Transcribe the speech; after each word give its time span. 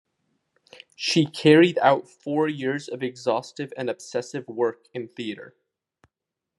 She 0.95 1.27
carried 1.27 1.77
out 1.77 2.07
four 2.09 2.47
years 2.47 2.87
of 2.87 3.03
exhaustive 3.03 3.71
and 3.77 3.87
obsessive 3.87 4.47
work 4.47 4.87
in 4.95 5.09
theatre. 5.09 5.55